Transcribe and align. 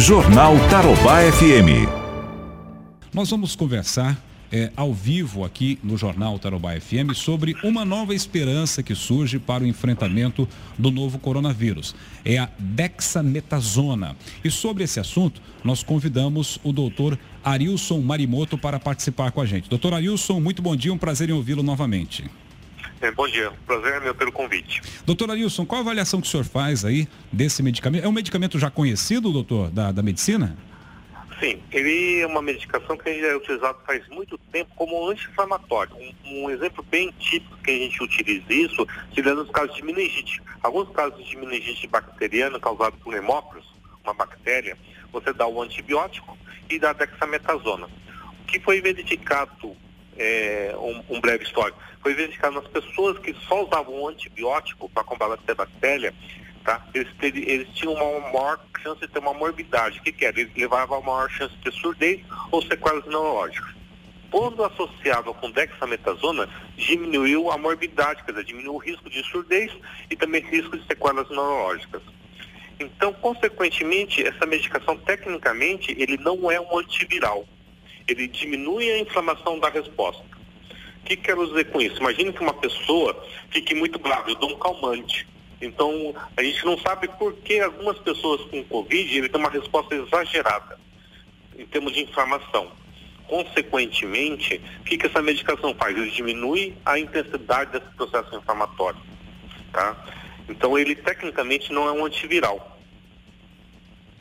Jornal 0.00 0.54
Tarobá 0.70 1.20
FM. 1.30 1.86
Nós 3.12 3.28
vamos 3.28 3.54
conversar 3.54 4.18
é, 4.50 4.72
ao 4.74 4.94
vivo 4.94 5.44
aqui 5.44 5.78
no 5.84 5.94
Jornal 5.94 6.38
Tarobá 6.38 6.72
FM 6.80 7.14
sobre 7.14 7.54
uma 7.62 7.84
nova 7.84 8.14
esperança 8.14 8.82
que 8.82 8.94
surge 8.94 9.38
para 9.38 9.62
o 9.62 9.66
enfrentamento 9.66 10.48
do 10.78 10.90
novo 10.90 11.18
coronavírus. 11.18 11.94
É 12.24 12.38
a 12.38 12.48
dexametasona. 12.58 14.16
E 14.42 14.50
sobre 14.50 14.84
esse 14.84 14.98
assunto, 14.98 15.42
nós 15.62 15.82
convidamos 15.82 16.58
o 16.64 16.72
doutor 16.72 17.18
Arilson 17.44 18.00
Marimoto 18.00 18.56
para 18.56 18.80
participar 18.80 19.30
com 19.32 19.42
a 19.42 19.46
gente. 19.46 19.68
Doutor 19.68 19.92
Arilson, 19.92 20.40
muito 20.40 20.62
bom 20.62 20.74
dia, 20.74 20.94
um 20.94 20.98
prazer 20.98 21.28
em 21.28 21.34
ouvi-lo 21.34 21.62
novamente. 21.62 22.24
É, 23.00 23.10
bom 23.10 23.26
dia, 23.26 23.50
prazer 23.66 23.94
é 23.94 24.00
meu 24.00 24.14
pelo 24.14 24.30
convite. 24.30 24.82
Doutor 25.06 25.30
Arilson, 25.30 25.64
qual 25.64 25.78
a 25.78 25.82
avaliação 25.82 26.20
que 26.20 26.26
o 26.26 26.30
senhor 26.30 26.44
faz 26.44 26.84
aí 26.84 27.08
desse 27.32 27.62
medicamento? 27.62 28.04
É 28.04 28.08
um 28.08 28.12
medicamento 28.12 28.58
já 28.58 28.70
conhecido, 28.70 29.32
doutor, 29.32 29.70
da, 29.70 29.90
da 29.90 30.02
medicina? 30.02 30.54
Sim, 31.40 31.58
ele 31.72 32.20
é 32.20 32.26
uma 32.26 32.42
medicação 32.42 32.98
que 32.98 33.08
é 33.08 33.34
utilizado 33.34 33.78
faz 33.86 34.06
muito 34.08 34.36
tempo 34.52 34.70
como 34.76 35.08
anti-inflamatório. 35.08 35.96
Um, 35.96 36.44
um, 36.44 36.50
exemplo 36.50 36.84
bem 36.90 37.10
típico 37.18 37.56
que 37.64 37.70
a 37.70 37.74
gente 37.74 38.02
utiliza 38.02 38.52
isso 38.52 38.86
seria 39.14 39.34
nos 39.34 39.48
casos 39.48 39.74
de 39.74 39.82
meningite. 39.82 40.42
Alguns 40.62 40.90
casos 40.90 41.26
de 41.26 41.38
meningite 41.38 41.86
bacteriana 41.86 42.60
causado 42.60 42.98
por 42.98 43.14
hemófilos, 43.14 43.64
uma 44.04 44.12
bactéria, 44.12 44.76
você 45.10 45.32
dá 45.32 45.46
o 45.46 45.62
antibiótico 45.62 46.36
e 46.68 46.78
dá 46.78 46.92
dexametasona. 46.92 47.86
O 48.42 48.44
que 48.46 48.60
foi 48.60 48.82
verificado, 48.82 49.74
é, 50.20 50.74
um, 50.76 51.16
um 51.16 51.20
breve 51.20 51.44
histórico, 51.44 51.78
foi 52.02 52.12
verificado 52.12 52.54
nas 52.54 52.68
pessoas 52.68 53.18
que 53.18 53.34
só 53.48 53.64
usavam 53.64 54.06
antibiótico 54.06 54.88
para 54.90 55.02
combater 55.02 55.52
a 55.52 55.54
bactéria, 55.54 56.14
tá? 56.62 56.86
Eles, 56.92 57.08
eles, 57.22 57.68
tinham 57.70 57.94
uma 57.94 58.20
maior 58.30 58.60
chance 58.82 59.00
de 59.00 59.08
ter 59.08 59.18
uma 59.18 59.32
morbidade. 59.32 59.98
O 59.98 60.02
que, 60.02 60.12
que 60.12 60.26
era? 60.26 60.38
Eles 60.38 60.54
levavam 60.54 60.98
a 60.98 61.00
maior 61.00 61.30
chance 61.30 61.56
de 61.56 61.72
surdez 61.72 62.20
ou 62.50 62.62
sequelas 62.62 63.04
neurológicas. 63.06 63.74
Quando 64.30 64.62
associava 64.62 65.34
com 65.34 65.50
dexametasona, 65.50 66.48
diminuiu 66.76 67.50
a 67.50 67.58
morbidade, 67.58 68.22
quer 68.22 68.32
dizer, 68.32 68.44
diminuiu 68.44 68.74
o 68.74 68.78
risco 68.78 69.08
de 69.10 69.24
surdez 69.24 69.72
e 70.08 70.14
também 70.14 70.42
risco 70.42 70.76
de 70.76 70.86
sequelas 70.86 71.28
neurológicas. 71.30 72.02
Então, 72.78 73.12
consequentemente, 73.12 74.26
essa 74.26 74.46
medicação, 74.46 74.96
tecnicamente, 74.96 75.94
ele 75.98 76.16
não 76.16 76.50
é 76.50 76.60
um 76.60 76.78
antiviral. 76.78 77.46
Ele 78.06 78.26
diminui 78.26 78.90
a 78.90 78.98
inflamação 78.98 79.58
da 79.58 79.68
resposta. 79.68 80.22
O 81.02 81.04
que 81.04 81.16
quero 81.16 81.46
dizer 81.46 81.70
com 81.70 81.80
isso? 81.80 81.96
Imagine 81.98 82.32
que 82.32 82.42
uma 82.42 82.54
pessoa 82.54 83.26
fique 83.50 83.74
muito 83.74 83.98
grave, 83.98 84.32
eu 84.32 84.36
dou 84.36 84.50
um 84.50 84.58
calmante. 84.58 85.26
Então, 85.60 86.14
a 86.36 86.42
gente 86.42 86.64
não 86.64 86.78
sabe 86.78 87.08
por 87.08 87.34
que 87.34 87.60
algumas 87.60 87.98
pessoas 87.98 88.40
com 88.50 88.64
Covid 88.64 89.18
ele 89.18 89.28
tem 89.28 89.40
uma 89.40 89.50
resposta 89.50 89.94
exagerada 89.94 90.78
em 91.58 91.66
termos 91.66 91.92
de 91.92 92.02
inflamação. 92.02 92.72
Consequentemente, 93.26 94.60
o 94.80 94.84
que, 94.84 94.96
que 94.96 95.06
essa 95.06 95.20
medicação 95.20 95.74
faz? 95.74 95.96
Ele 95.96 96.10
diminui 96.10 96.74
a 96.84 96.98
intensidade 96.98 97.72
desse 97.72 97.94
processo 97.94 98.34
inflamatório. 98.34 99.00
Tá? 99.72 99.96
Então, 100.48 100.78
ele 100.78 100.96
tecnicamente 100.96 101.72
não 101.72 101.86
é 101.86 101.92
um 101.92 102.04
antiviral. 102.04 102.69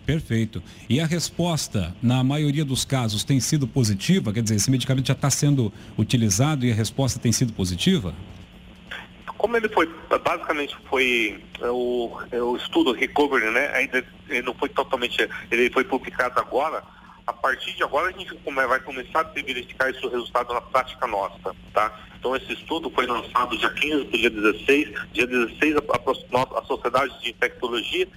Perfeito. 0.10 0.64
E 0.90 1.00
a 1.00 1.06
resposta, 1.06 1.96
na 2.02 2.24
maioria 2.24 2.66
dos 2.66 2.84
casos, 2.84 3.24
tem 3.24 3.40
sido 3.40 3.68
positiva? 3.68 4.34
Quer 4.34 4.42
dizer, 4.42 4.56
esse 4.56 4.72
medicamento 4.72 5.06
já 5.06 5.14
está 5.14 5.30
sendo 5.30 5.72
utilizado 6.00 6.66
e 6.66 6.72
a 6.72 6.74
resposta 6.74 7.20
tem 7.20 7.32
sido 7.32 7.54
positiva? 7.54 8.16
Como 9.38 9.56
ele 9.56 9.70
foi, 9.70 9.88
basicamente 10.26 10.76
foi 10.90 11.40
é, 11.62 11.70
o, 11.70 12.20
é, 12.32 12.42
o 12.42 12.58
estudo 12.58 12.92
Recovery, 12.92 13.52
né? 13.52 13.68
Ainda 13.76 14.04
ele 14.28 14.42
não 14.42 14.56
foi 14.56 14.70
totalmente, 14.70 15.30
ele 15.52 15.70
foi 15.70 15.84
publicado 15.84 16.40
agora. 16.40 16.82
A 17.28 17.32
partir 17.32 17.76
de 17.76 17.84
agora 17.84 18.10
a 18.10 18.12
gente 18.12 18.34
vai 18.44 18.80
começar 18.80 19.20
a 19.20 19.24
verificar 19.24 19.92
esse 19.92 20.02
resultado 20.08 20.52
na 20.52 20.62
prática 20.62 21.06
nossa, 21.06 21.56
tá? 21.72 22.00
Então 22.18 22.36
esse 22.36 22.52
estudo 22.52 22.90
foi 22.90 23.06
lançado 23.06 23.56
dia 23.56 23.70
15 23.70 24.06
para 24.06 24.18
dia 24.18 24.30
16. 24.32 24.90
Dia 25.14 25.28
16 25.28 25.76
a, 25.76 25.80
a, 25.80 26.60
a 26.60 26.64
Sociedade 26.66 27.22
de 27.22 27.30
Infectologia 27.30 28.08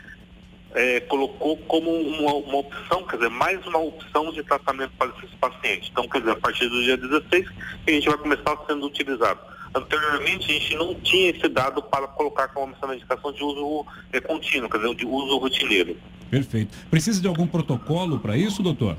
é, 0.75 1.01
colocou 1.01 1.57
como 1.57 1.91
uma, 1.91 2.35
uma, 2.35 2.59
opção, 2.59 3.05
quer 3.07 3.17
dizer, 3.17 3.31
mais 3.31 3.65
uma 3.67 3.79
opção 3.79 4.33
de 4.33 4.43
tratamento 4.43 4.93
para 4.99 5.13
esses 5.17 5.35
pacientes. 5.37 5.89
Então, 5.91 6.09
quer 6.09 6.21
dizer, 6.21 6.33
a 6.33 6.37
partir 6.37 6.69
do 6.69 6.83
dia 6.83 6.97
16, 6.97 7.47
a 7.87 7.91
gente 7.91 8.09
vai 8.09 8.19
começar 8.19 8.57
sendo 8.67 8.87
utilizado. 8.87 9.41
Anteriormente, 9.75 10.51
a 10.51 10.55
gente 10.55 10.77
não 10.77 10.95
tinha 10.97 11.31
esse 11.31 11.49
dado 11.49 11.83
para 11.83 12.07
colocar 12.09 12.49
como 12.49 12.75
essa 12.75 12.87
medicação 12.87 13.33
de 13.33 13.43
uso 13.43 13.87
é, 14.13 14.21
contínuo, 14.21 14.69
quer 14.69 14.79
dizer, 14.79 14.95
de 14.95 15.07
uso 15.07 15.39
rotineiro. 15.39 15.97
Perfeito. 16.31 16.77
Precisa 16.91 17.21
de 17.21 17.29
algum 17.29 17.47
protocolo 17.47 18.19
para 18.19 18.37
isso, 18.37 18.63
doutor? 18.63 18.97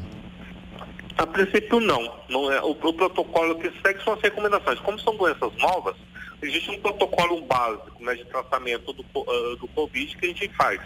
A 1.18 1.28
princípio, 1.28 1.80
não. 1.80 2.16
não 2.28 2.52
é, 2.52 2.62
o, 2.62 2.72
o, 2.72 2.94
protocolo 2.94 3.56
que 3.56 3.72
segue 3.86 4.04
são 4.04 4.14
as 4.14 4.22
recomendações. 4.22 4.80
Como 4.80 5.00
são 5.00 5.16
doenças 5.16 5.52
novas, 5.58 5.96
existe 6.42 6.72
um 6.72 6.80
protocolo 6.80 7.42
básico 7.42 8.04
né, 8.04 8.16
de 8.16 8.26
tratamento 8.26 8.92
do, 8.94 9.04
uh, 9.16 9.56
do 9.58 9.68
Covid 9.70 10.18
que 10.18 10.26
a 10.26 10.30
gente 10.30 10.48
faz 10.50 10.82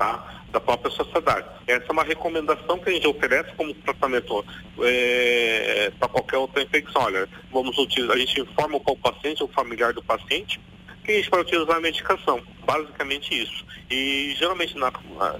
tá? 0.00 0.40
da 0.50 0.58
própria 0.58 0.90
sociedade. 0.90 1.46
Essa 1.66 1.86
é 1.86 1.92
uma 1.92 2.02
recomendação 2.02 2.78
que 2.78 2.88
a 2.88 2.92
gente 2.92 3.06
oferece 3.06 3.52
como 3.54 3.74
tratamento 3.74 4.44
é, 4.80 5.92
para 5.98 6.08
qualquer 6.08 6.38
outra 6.38 6.62
infecção. 6.62 7.02
Olha, 7.02 7.28
vamos 7.52 7.76
utilizar, 7.78 8.16
a 8.16 8.18
gente 8.18 8.40
informa 8.40 8.80
o 8.84 8.96
paciente, 8.96 9.44
o 9.44 9.48
familiar 9.48 9.92
do 9.92 10.02
paciente, 10.02 10.58
que 11.04 11.12
a 11.12 11.14
gente 11.16 11.30
vai 11.30 11.40
utilizar 11.42 11.76
a 11.76 11.80
medicação. 11.80 12.42
Basicamente 12.64 13.40
isso. 13.40 13.64
E 13.90 14.34
geralmente 14.38 14.76
na, 14.76 14.90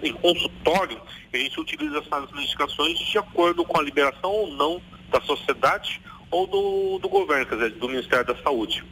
em 0.03 0.13
consultório, 0.13 1.01
a 1.33 1.37
gente 1.37 1.59
utiliza 1.59 1.99
essas 1.99 2.31
medicações 2.31 2.99
de 2.99 3.19
acordo 3.19 3.65
com 3.65 3.81
a 3.81 3.83
liberação 3.83 4.31
ou 4.31 4.53
não 4.53 4.81
da 5.11 5.21
sociedade 5.23 6.01
ou 6.31 6.47
do, 6.47 6.99
do 7.01 7.09
governo, 7.09 7.47
quer 7.47 7.57
dizer, 7.57 7.71
do 7.73 7.89
Ministério 7.89 8.27
da 8.27 8.37
Saúde. 8.43 8.85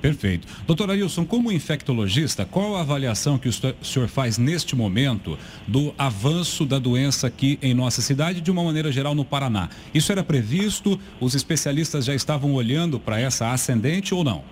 Perfeito. 0.00 0.46
Doutor 0.64 0.90
Ailson, 0.90 1.24
como 1.24 1.50
infectologista, 1.50 2.44
qual 2.44 2.76
a 2.76 2.80
avaliação 2.80 3.36
que 3.36 3.48
o 3.48 3.52
senhor 3.52 4.08
faz 4.08 4.38
neste 4.38 4.76
momento 4.76 5.36
do 5.66 5.92
avanço 5.98 6.64
da 6.64 6.78
doença 6.78 7.26
aqui 7.26 7.58
em 7.60 7.74
nossa 7.74 8.00
cidade, 8.00 8.40
de 8.40 8.50
uma 8.50 8.62
maneira 8.62 8.92
geral 8.92 9.14
no 9.14 9.24
Paraná? 9.24 9.68
Isso 9.92 10.12
era 10.12 10.22
previsto? 10.22 11.00
Os 11.20 11.34
especialistas 11.34 12.04
já 12.04 12.14
estavam 12.14 12.54
olhando 12.54 13.00
para 13.00 13.20
essa 13.20 13.50
ascendente 13.50 14.14
ou 14.14 14.22
não? 14.22 14.44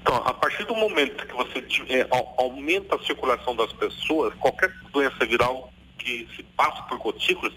Então, 0.00 0.16
a 0.24 0.32
partir 0.32 0.64
do 0.64 0.74
momento 0.74 1.26
que 1.26 1.34
você 1.34 1.64
é, 1.88 2.06
aumenta 2.38 2.94
a 2.94 2.98
circulação 3.00 3.56
das 3.56 3.72
pessoas, 3.72 4.32
qualquer 4.34 4.72
doença 4.92 5.26
viral 5.26 5.72
que 5.98 6.28
se 6.34 6.42
passa 6.56 6.82
por 6.84 6.98
gotículas, 6.98 7.52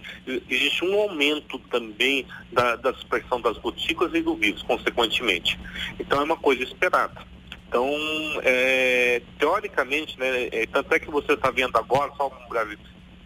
existe 0.50 0.84
um 0.84 1.00
aumento 1.00 1.60
também 1.70 2.26
da, 2.52 2.76
da 2.76 2.90
expressão 2.92 3.40
das 3.40 3.58
gotículas 3.58 4.14
e 4.14 4.22
do 4.22 4.36
vírus, 4.36 4.62
consequentemente. 4.64 5.60
Então 6.00 6.20
é 6.20 6.24
uma 6.24 6.38
coisa 6.38 6.64
esperada. 6.64 7.22
Então, 7.72 7.88
é, 8.44 9.22
teoricamente, 9.40 10.20
né, 10.20 10.50
é, 10.52 10.66
tanto 10.66 10.94
é 10.94 11.00
que 11.00 11.10
você 11.10 11.32
está 11.32 11.50
vendo 11.50 11.78
agora, 11.78 12.12
só 12.18 12.28
um 12.28 12.50
breve, 12.50 12.78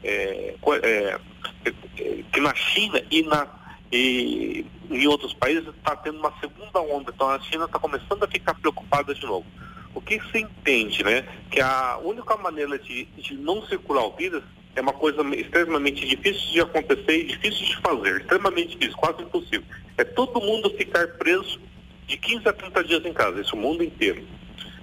é, 0.04 0.56
é, 0.84 1.20
é, 1.66 2.24
que 2.32 2.40
na 2.40 2.54
China 2.54 3.02
e, 3.10 3.24
na, 3.24 3.48
e 3.92 4.64
em 4.92 5.08
outros 5.08 5.34
países 5.34 5.68
está 5.68 5.96
tendo 5.96 6.20
uma 6.20 6.32
segunda 6.40 6.80
onda. 6.80 7.12
Então 7.16 7.28
a 7.28 7.40
China 7.40 7.66
está 7.66 7.80
começando 7.80 8.24
a 8.24 8.28
ficar 8.28 8.54
preocupada 8.54 9.16
de 9.16 9.26
novo. 9.26 9.48
O 9.96 10.02
que 10.02 10.22
se 10.32 10.40
entende, 10.40 11.04
né? 11.04 11.26
Que 11.50 11.60
a 11.60 11.98
única 12.04 12.38
maneira 12.38 12.78
de, 12.78 13.06
de 13.18 13.34
não 13.36 13.66
circular 13.66 14.06
o 14.06 14.16
vírus 14.16 14.44
é 14.76 14.82
uma 14.82 14.94
coisa 14.94 15.22
extremamente 15.36 16.06
difícil 16.06 16.52
de 16.52 16.62
acontecer 16.62 17.22
e 17.22 17.24
difícil 17.26 17.66
de 17.66 17.78
fazer, 17.78 18.22
extremamente 18.22 18.78
difícil, 18.78 18.98
quase 18.98 19.24
impossível. 19.24 19.64
É 19.98 20.04
todo 20.04 20.42
mundo 20.42 20.70
ficar 20.72 21.08
preso 21.18 21.60
de 22.06 22.18
15 22.18 22.50
a 22.50 22.54
30 22.54 22.84
dias 22.84 23.06
em 23.06 23.14
casa, 23.14 23.42
isso 23.42 23.56
o 23.56 23.60
mundo 23.60 23.84
inteiro. 23.84 24.24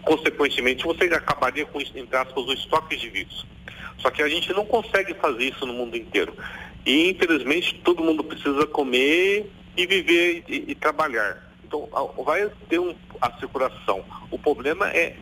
Consequentemente, 0.02 0.84
você 0.84 1.04
acabaria 1.04 1.66
com, 1.66 1.80
entre 1.80 2.16
aspas, 2.16 2.44
o 2.44 2.52
estoque 2.52 2.96
de 2.96 3.08
vírus. 3.10 3.46
Só 3.98 4.10
que 4.10 4.22
a 4.22 4.28
gente 4.28 4.52
não 4.52 4.64
consegue 4.64 5.14
fazer 5.14 5.44
isso 5.44 5.64
no 5.66 5.74
mundo 5.74 5.96
inteiro. 5.96 6.34
E, 6.84 7.10
infelizmente, 7.10 7.80
todo 7.84 8.02
mundo 8.02 8.24
precisa 8.24 8.66
comer 8.66 9.48
e 9.76 9.86
viver 9.86 10.42
e, 10.48 10.72
e 10.72 10.74
trabalhar. 10.74 11.52
Então, 11.64 11.88
vai 12.24 12.50
ter 12.68 12.80
um, 12.80 12.94
a 13.20 13.30
circulação. 13.38 14.04
O 14.30 14.38
problema 14.38 14.88
é 14.88 15.16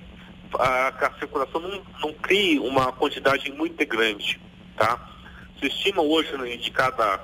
a, 0.58 0.88
a 0.88 1.19
circulação 1.19 1.61
não, 1.61 1.82
não 2.00 2.14
crie 2.14 2.58
uma 2.58 2.90
quantidade 2.93 3.50
muito 3.52 3.84
grande 3.87 4.40
tá? 4.81 4.99
Se 5.61 5.67
estima 5.67 6.00
hoje 6.00 6.35
né, 6.38 6.56
de 6.56 6.71
cada, 6.71 7.21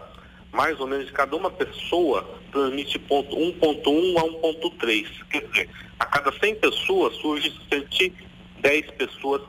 mais 0.53 0.79
ou 0.79 0.87
menos 0.87 1.07
de 1.07 1.13
cada 1.13 1.35
uma 1.35 1.51
pessoa 1.51 2.29
transmite 2.53 2.99
ponto 2.99 3.35
1.1 3.35 4.19
a 4.19 4.23
1.3. 4.83 5.07
Quer 5.31 5.47
dizer, 5.47 5.71
a 5.99 6.05
cada 6.05 6.31
100 6.39 6.55
pessoas 6.57 7.17
surge 7.17 7.51
110 7.71 8.91
pessoas 8.93 9.43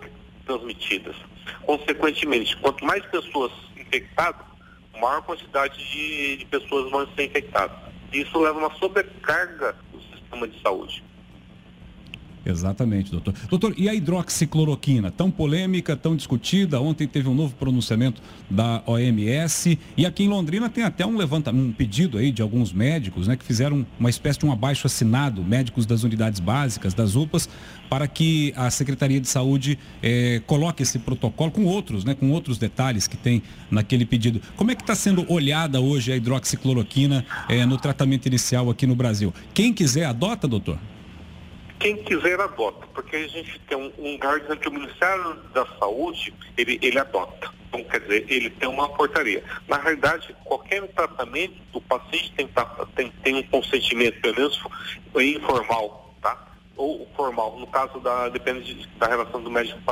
transmitidas. 0.45 1.15
Consequentemente, 1.63 2.55
quanto 2.57 2.83
mais 2.85 3.05
pessoas 3.07 3.51
infectadas, 3.75 4.45
maior 4.93 5.21
quantidade 5.21 5.77
de, 5.77 6.37
de 6.37 6.45
pessoas 6.45 6.89
vão 6.89 7.05
ser 7.13 7.25
infectadas. 7.25 7.77
Isso 8.13 8.39
leva 8.39 8.57
a 8.57 8.67
uma 8.67 8.75
sobrecarga 8.77 9.75
do 9.91 10.01
sistema 10.01 10.47
de 10.47 10.61
saúde. 10.61 11.03
Exatamente, 12.47 13.11
doutor. 13.11 13.33
Doutor, 13.49 13.73
e 13.77 13.89
a 13.89 13.93
hidroxicloroquina, 13.93 15.11
tão 15.11 15.29
polêmica, 15.29 15.97
tão 15.97 16.15
discutida, 16.15 16.79
ontem 16.79 17.05
teve 17.05 17.27
um 17.27 17.35
novo 17.35 17.53
pronunciamento 17.55 18.21
da 18.49 18.81
OMS 18.85 19.77
e 19.97 20.05
aqui 20.05 20.23
em 20.23 20.29
Londrina 20.29 20.69
tem 20.69 20.85
até 20.85 21.05
um 21.05 21.17
levantamento, 21.17 21.65
um 21.65 21.73
pedido 21.73 22.17
aí 22.17 22.31
de 22.31 22.41
alguns 22.41 22.71
médicos, 22.71 23.27
né, 23.27 23.35
que 23.35 23.43
fizeram 23.43 23.85
uma 23.99 24.09
espécie 24.09 24.39
de 24.39 24.45
um 24.45 24.51
abaixo 24.53 24.87
assinado, 24.87 25.43
médicos 25.43 25.85
das 25.85 26.03
unidades 26.03 26.39
básicas, 26.39 26.93
das 26.93 27.15
UPAs, 27.15 27.49
para 27.89 28.07
que 28.07 28.53
a 28.55 28.71
Secretaria 28.71 29.19
de 29.19 29.27
Saúde 29.27 29.77
eh, 30.01 30.41
coloque 30.47 30.83
esse 30.83 30.99
protocolo 30.99 31.51
com 31.51 31.65
outros, 31.65 32.05
né, 32.05 32.15
com 32.15 32.31
outros 32.31 32.57
detalhes 32.57 33.07
que 33.07 33.17
tem 33.17 33.43
naquele 33.69 34.05
pedido. 34.05 34.41
Como 34.55 34.71
é 34.71 34.75
que 34.75 34.83
está 34.83 34.95
sendo 34.95 35.29
olhada 35.29 35.81
hoje 35.81 36.13
a 36.13 36.15
hidroxicloroquina 36.15 37.25
eh, 37.49 37.65
no 37.65 37.77
tratamento 37.77 38.25
inicial 38.25 38.69
aqui 38.69 38.87
no 38.87 38.95
Brasil? 38.95 39.33
Quem 39.53 39.73
quiser 39.73 40.05
adota, 40.05 40.47
doutor? 40.47 40.79
Quem 41.79 41.97
quiser 42.03 42.39
adota, 42.39 42.87
porque 42.93 43.15
a 43.15 43.27
gente 43.27 43.59
tem 43.67 43.77
um, 43.77 43.91
um 43.99 44.17
guardian 44.17 44.57
que 44.57 44.67
o 44.67 44.73
Ministério 44.73 45.35
da 45.53 45.65
Saúde, 45.77 46.33
ele, 46.57 46.79
ele 46.81 46.97
adota. 46.99 47.51
Então, 47.67 47.83
quer 47.83 47.99
dizer, 48.01 48.25
ele 48.29 48.49
tem 48.49 48.67
uma 48.67 48.89
portaria. 48.89 49.43
Na 49.67 49.77
realidade, 49.77 50.35
qualquer 50.43 50.87
tratamento, 50.87 51.55
o 51.73 51.81
paciente 51.81 52.33
tem, 52.35 52.49
tem, 52.95 53.11
tem 53.23 53.35
um 53.35 53.43
consentimento, 53.43 54.19
pelo 54.21 54.35
menos 54.35 54.59
informal, 55.15 56.15
tá? 56.21 56.47
Ou 56.75 57.07
formal, 57.15 57.59
no 57.59 57.67
caso 57.67 57.99
da, 57.99 58.29
depende 58.29 58.87
da 58.97 59.07
relação 59.07 59.41
do 59.41 59.51
médico 59.51 59.79
com 59.83 59.91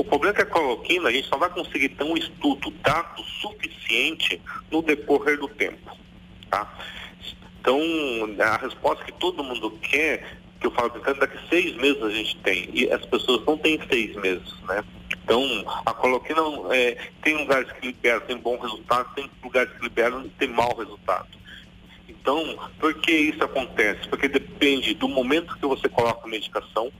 o 0.00 0.04
problema 0.04 0.32
é 0.32 0.36
que 0.36 0.42
a 0.42 0.46
cloroquina, 0.46 1.08
a 1.08 1.12
gente 1.12 1.28
só 1.28 1.36
vai 1.36 1.50
conseguir 1.50 1.90
ter 1.90 2.04
um 2.04 2.16
estudo 2.16 2.70
dado 2.82 3.22
suficiente 3.22 4.40
no 4.70 4.80
decorrer 4.80 5.38
do 5.38 5.48
tempo, 5.48 5.94
tá? 6.48 6.72
Então, 7.60 7.78
a 8.38 8.56
resposta 8.56 9.04
que 9.04 9.12
todo 9.12 9.44
mundo 9.44 9.70
quer 9.82 10.39
que 10.60 10.66
eu 10.66 10.70
falo 10.72 10.90
brincando, 10.90 11.20
daqui 11.20 11.38
seis 11.48 11.74
meses 11.76 12.02
a 12.02 12.10
gente 12.10 12.36
tem. 12.38 12.68
E 12.72 12.90
as 12.92 13.04
pessoas 13.06 13.44
não 13.46 13.56
têm 13.56 13.80
seis 13.88 14.14
meses, 14.16 14.60
né? 14.68 14.84
Então, 15.24 15.42
a 15.86 15.94
coloquina 15.94 16.40
é, 16.74 16.98
tem 17.22 17.36
lugares 17.36 17.70
que 17.72 17.86
liberam, 17.86 18.20
tem 18.20 18.36
bom 18.36 18.58
resultado, 18.58 19.14
tem 19.14 19.30
lugares 19.42 19.72
que 19.72 19.82
liberam 19.82 20.28
tem 20.38 20.48
mau 20.48 20.76
resultado. 20.76 21.28
Então, 22.08 22.58
por 22.78 22.92
que 22.94 23.12
isso 23.12 23.42
acontece? 23.42 24.06
Porque 24.08 24.28
depende 24.28 24.92
do 24.94 25.08
momento 25.08 25.56
que 25.56 25.66
você 25.66 25.88
coloca 25.88 26.26
a 26.26 26.30
medicação, 26.30 26.92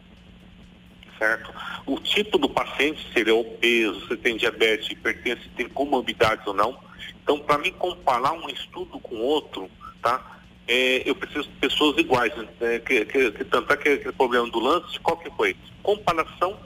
certo? 1.19 1.53
O 1.85 1.99
tipo 2.01 2.39
do 2.39 2.49
paciente, 2.49 3.07
se 3.13 3.21
ele 3.21 3.31
é 3.31 3.35
obeso, 3.35 4.07
se 4.09 4.17
tem 4.17 4.37
diabetes, 4.37 4.91
hipertensão, 4.91 5.43
se 5.43 5.51
tem 5.51 5.69
comorbidades 5.69 6.47
ou 6.47 6.55
não. 6.55 6.79
Então, 7.23 7.39
para 7.39 7.59
mim 7.59 7.73
comparar 7.73 8.33
um 8.33 8.49
estudo 8.49 8.99
com 9.01 9.17
outro, 9.17 9.71
tá? 10.01 10.40
É, 10.67 11.09
eu 11.09 11.15
preciso 11.15 11.49
de 11.49 11.55
pessoas 11.57 11.97
iguais. 11.99 12.35
Né? 12.37 12.79
Que, 12.81 13.05
que, 13.05 13.33
que, 13.33 13.45
tanto 13.45 13.73
é 13.73 13.77
que 13.77 13.89
aquele 13.89 14.13
problema 14.13 14.49
do 14.49 14.61
lance, 14.61 14.99
qual 15.01 15.17
que 15.17 15.31
foi? 15.31 15.57
Comparação 15.83 16.59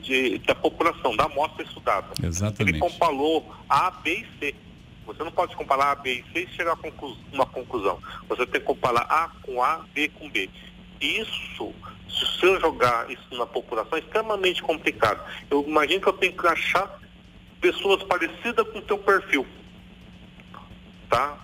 de, 0.00 0.38
da 0.38 0.54
população, 0.54 1.16
da 1.16 1.24
amostra 1.24 1.62
estudada. 1.62 2.08
Exatamente. 2.22 2.76
Ele 2.76 2.78
comparou 2.78 3.54
A, 3.68 3.90
B 3.90 4.24
e 4.24 4.38
C. 4.38 4.54
Você 5.06 5.24
não 5.24 5.32
pode 5.32 5.56
comparar 5.56 5.92
A, 5.92 5.94
B 5.96 6.22
e 6.24 6.32
C 6.32 6.44
e 6.44 6.54
chegar 6.54 6.72
a 6.72 6.76
conclu 6.76 7.16
uma 7.32 7.46
conclusão. 7.46 7.98
Você 8.28 8.46
tem 8.46 8.60
que 8.60 8.66
comparar 8.66 9.02
A 9.02 9.30
com 9.42 9.62
A, 9.62 9.84
B 9.92 10.08
com 10.08 10.30
B. 10.30 10.48
Isso, 11.00 11.74
se 12.08 12.46
eu 12.46 12.60
jogar 12.60 13.10
isso 13.10 13.26
na 13.32 13.46
população, 13.46 13.98
é 13.98 14.00
extremamente 14.00 14.62
complicado. 14.62 15.22
Eu 15.50 15.64
imagino 15.66 16.00
que 16.00 16.08
eu 16.08 16.12
tenho 16.12 16.36
que 16.36 16.46
achar 16.46 17.00
pessoas 17.60 18.02
parecidas 18.04 18.68
com 18.68 18.78
o 18.78 18.82
teu 18.82 18.98
perfil. 18.98 19.46
Tá? 21.08 21.36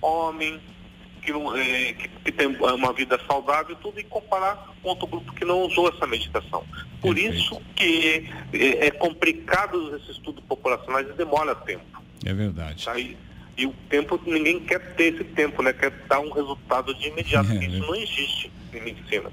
Homem, 0.00 0.60
que, 1.22 1.32
é, 1.32 1.92
que, 1.92 2.08
que, 2.08 2.32
tem 2.32 2.46
uma 2.46 2.92
vida 2.92 3.20
saudável 3.26 3.74
e 3.74 3.82
tudo, 3.82 4.00
e 4.00 4.04
comparar 4.04 4.68
com 4.82 4.88
outro 4.88 5.06
grupo 5.06 5.32
que 5.32 5.44
não 5.44 5.62
usou 5.62 5.88
essa 5.88 6.06
medicação. 6.06 6.64
Por 7.00 7.14
Perfeito. 7.14 7.36
isso 7.36 7.62
que 7.76 8.30
é, 8.52 8.86
é, 8.86 8.90
complicado 8.90 9.96
esse 9.96 10.12
estudo 10.12 10.42
populacional 10.42 11.00
e 11.00 11.12
demora 11.12 11.54
tempo. 11.54 12.02
É 12.24 12.32
verdade. 12.32 12.84
Tá? 12.84 12.98
E, 12.98 13.16
e, 13.56 13.66
o 13.66 13.74
tempo, 13.88 14.20
ninguém 14.26 14.60
quer 14.60 14.94
ter 14.94 15.14
esse 15.14 15.24
tempo, 15.24 15.62
né? 15.62 15.72
Quer 15.72 15.90
dar 16.08 16.20
um 16.20 16.30
resultado 16.30 16.94
de 16.94 17.08
imediato. 17.08 17.50
É, 17.52 17.64
isso 17.64 17.78
não 17.78 17.94
existe 17.94 18.50
em 18.72 18.80
medicina. 18.82 19.30